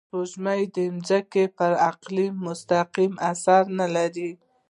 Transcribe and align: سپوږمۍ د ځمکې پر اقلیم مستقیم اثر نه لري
سپوږمۍ 0.07 0.61
د 0.75 0.77
ځمکې 1.07 1.43
پر 1.57 1.71
اقلیم 1.89 2.33
مستقیم 2.47 3.13
اثر 3.31 3.61
نه 3.79 3.87
لري 3.95 4.31